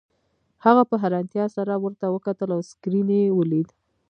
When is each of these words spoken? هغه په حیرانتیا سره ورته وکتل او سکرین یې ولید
هغه 0.65 0.83
په 0.89 0.95
حیرانتیا 1.01 1.45
سره 1.55 1.73
ورته 1.83 2.05
وکتل 2.09 2.49
او 2.55 2.61
سکرین 2.69 3.09
یې 3.17 3.35
ولید 3.37 3.69